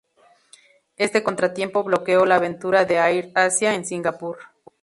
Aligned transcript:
Este 0.97 1.21
contratiempo 1.21 1.83
bloqueó 1.83 2.25
la 2.25 2.37
aventura 2.37 2.85
de 2.85 2.95
Air 2.97 3.31
Asia 3.35 3.75
en 3.75 3.85
Singapur. 3.85 4.39